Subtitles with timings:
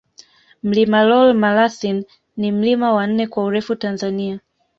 [0.63, 2.03] Mlima Lool Malasin
[2.37, 4.39] ni mlima wa nne kwa urefu Tanzania